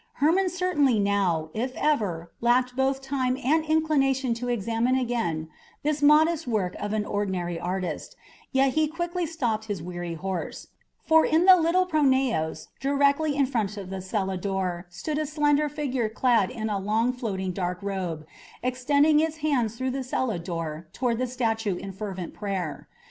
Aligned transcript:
Hermon 0.13 0.49
certainly 0.49 0.97
now, 0.97 1.51
if 1.53 1.75
ever, 1.75 2.31
lacked 2.41 2.75
both 2.75 3.03
time 3.03 3.37
and 3.37 3.63
inclination 3.63 4.33
to 4.33 4.47
examine 4.49 4.95
again 4.95 5.47
this 5.83 6.01
modest 6.01 6.47
work 6.47 6.73
of 6.79 6.91
an 6.91 7.05
ordinary 7.05 7.59
artist, 7.59 8.15
yet 8.51 8.73
he 8.73 8.87
quickly 8.87 9.27
stopped 9.27 9.65
his 9.65 9.79
weary 9.79 10.15
horse; 10.15 10.69
for 11.05 11.23
in 11.23 11.45
the 11.45 11.55
little 11.55 11.85
pronaos 11.85 12.69
directly 12.79 13.35
in 13.35 13.45
front 13.45 13.77
of 13.77 13.91
the 13.91 14.01
cella 14.01 14.37
door 14.37 14.87
stood 14.89 15.19
a 15.19 15.25
slender 15.27 15.69
figure 15.69 16.09
clad 16.09 16.49
in 16.49 16.67
a 16.67 16.79
long 16.79 17.13
floating 17.13 17.51
dark 17.51 17.77
robe, 17.83 18.25
extending 18.63 19.19
its 19.19 19.37
hands 19.45 19.75
through 19.75 19.91
the 19.91 20.03
cella 20.03 20.39
door 20.39 20.87
toward 20.93 21.19
the 21.19 21.27
statue 21.27 21.75
in 21.75 21.91
fervent 21.91 22.33
prayer. 22.33 22.87